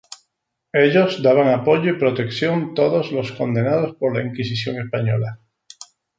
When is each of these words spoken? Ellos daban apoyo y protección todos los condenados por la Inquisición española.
Ellos 0.73 1.21
daban 1.21 1.47
apoyo 1.49 1.91
y 1.91 1.99
protección 1.99 2.73
todos 2.73 3.11
los 3.11 3.31
condenados 3.33 3.95
por 3.97 4.17
la 4.17 4.23
Inquisición 4.25 4.79
española. 4.81 5.39